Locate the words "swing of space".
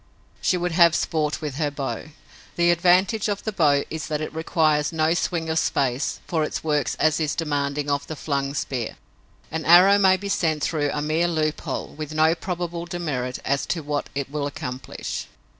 5.13-6.21